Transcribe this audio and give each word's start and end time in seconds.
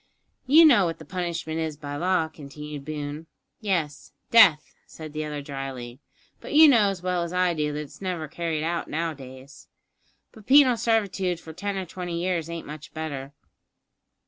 "You 0.47 0.65
know 0.65 0.85
what 0.85 0.97
the 0.97 1.05
punishment 1.05 1.59
is 1.59 1.77
by 1.77 1.95
law," 1.95 2.27
continued 2.27 2.83
Boone. 2.83 3.27
"Yes 3.59 4.13
death," 4.31 4.73
said 4.87 5.13
the 5.13 5.23
other 5.23 5.43
drily; 5.43 5.99
"but 6.39 6.55
you 6.55 6.67
know 6.67 6.89
as 6.89 7.03
well 7.03 7.21
as 7.21 7.33
I 7.33 7.53
do 7.53 7.71
that 7.71 7.79
it's 7.81 8.01
never 8.01 8.27
carried 8.27 8.63
out 8.63 8.87
nowadays." 8.87 9.67
"But 10.31 10.47
penal 10.47 10.75
servitude 10.77 11.39
for 11.39 11.53
ten 11.53 11.77
or 11.77 11.85
twenty 11.85 12.19
years 12.19 12.49
ain't 12.49 12.65
much 12.65 12.95
better." 12.95 13.33